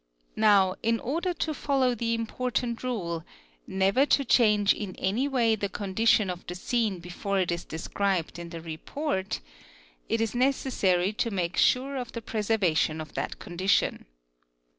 Now 0.35 0.73
in 0.81 0.99
order 0.99 1.31
to 1.31 1.53
follow 1.53 1.93
the 1.93 2.15
important 2.15 2.81
rule—' 2.81 3.23
never 3.67 4.03
to 4.07 4.25
change 4.25 4.73
in 4.73 4.95
any 4.95 5.27
way 5.27 5.53
the 5.55 5.69
condition 5.69 6.27
of 6.31 6.43
the 6.47 6.55
scene 6.55 6.97
before 6.97 7.39
it 7.39 7.51
is 7.51 7.63
described 7.63 8.39
in 8.39 8.49
the 8.49 8.61
report''—it 8.61 9.39
is 10.19 10.33
necessary 10.33 11.13
to 11.13 11.29
make 11.29 11.55
sure 11.55 11.97
of 11.97 12.13
the 12.13 12.21
preservation 12.23 12.99
of 12.99 13.13
that 13.13 13.37
condition. 13.37 14.07